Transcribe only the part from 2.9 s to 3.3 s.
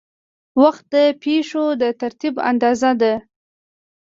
ده.